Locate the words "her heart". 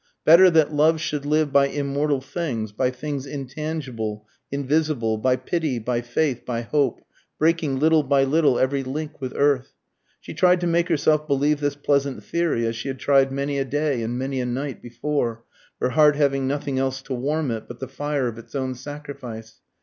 15.79-16.15